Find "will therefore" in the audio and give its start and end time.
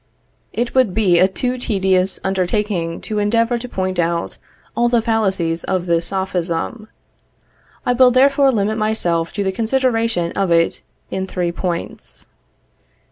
7.93-8.51